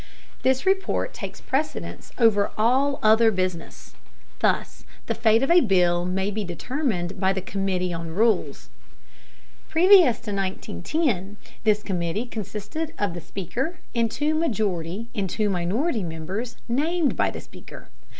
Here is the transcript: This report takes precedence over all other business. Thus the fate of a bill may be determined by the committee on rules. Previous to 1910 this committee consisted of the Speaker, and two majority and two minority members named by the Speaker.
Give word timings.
This 0.41 0.65
report 0.65 1.13
takes 1.13 1.39
precedence 1.41 2.11
over 2.17 2.49
all 2.57 2.97
other 3.03 3.29
business. 3.29 3.93
Thus 4.39 4.83
the 5.05 5.13
fate 5.13 5.43
of 5.43 5.51
a 5.51 5.59
bill 5.61 6.05
may 6.05 6.31
be 6.31 6.43
determined 6.43 7.19
by 7.19 7.33
the 7.33 7.39
committee 7.39 7.93
on 7.93 8.07
rules. 8.15 8.71
Previous 9.69 10.19
to 10.21 10.31
1910 10.33 11.37
this 11.65 11.83
committee 11.83 12.25
consisted 12.25 12.95
of 12.97 13.13
the 13.13 13.21
Speaker, 13.21 13.77
and 13.93 14.09
two 14.09 14.33
majority 14.33 15.07
and 15.13 15.29
two 15.29 15.51
minority 15.51 16.01
members 16.01 16.55
named 16.67 17.15
by 17.15 17.29
the 17.29 17.39
Speaker. 17.39 17.89